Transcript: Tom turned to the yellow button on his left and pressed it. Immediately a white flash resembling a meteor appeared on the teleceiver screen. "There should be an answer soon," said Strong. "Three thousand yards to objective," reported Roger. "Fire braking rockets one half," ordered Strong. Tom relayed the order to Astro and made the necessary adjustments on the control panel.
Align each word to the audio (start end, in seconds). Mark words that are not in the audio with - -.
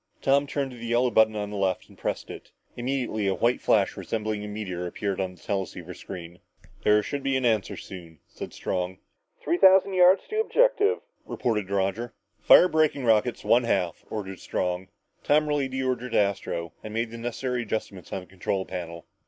Tom 0.19 0.47
turned 0.47 0.71
to 0.71 0.77
the 0.77 0.87
yellow 0.87 1.11
button 1.11 1.35
on 1.35 1.51
his 1.51 1.59
left 1.59 1.87
and 1.87 1.95
pressed 1.95 2.31
it. 2.31 2.49
Immediately 2.75 3.27
a 3.27 3.35
white 3.35 3.61
flash 3.61 3.95
resembling 3.95 4.43
a 4.43 4.47
meteor 4.47 4.87
appeared 4.87 5.21
on 5.21 5.35
the 5.35 5.39
teleceiver 5.39 5.93
screen. 5.93 6.39
"There 6.83 7.03
should 7.03 7.21
be 7.21 7.37
an 7.37 7.45
answer 7.45 7.77
soon," 7.77 8.17
said 8.27 8.51
Strong. 8.51 8.97
"Three 9.43 9.57
thousand 9.57 9.93
yards 9.93 10.23
to 10.31 10.39
objective," 10.41 11.01
reported 11.23 11.69
Roger. 11.69 12.13
"Fire 12.39 12.67
braking 12.67 13.05
rockets 13.05 13.45
one 13.45 13.65
half," 13.65 14.03
ordered 14.09 14.39
Strong. 14.39 14.87
Tom 15.23 15.47
relayed 15.47 15.69
the 15.69 15.83
order 15.83 16.09
to 16.09 16.17
Astro 16.17 16.73
and 16.83 16.95
made 16.95 17.11
the 17.11 17.19
necessary 17.19 17.61
adjustments 17.61 18.11
on 18.11 18.21
the 18.21 18.25
control 18.25 18.65
panel. 18.65 19.05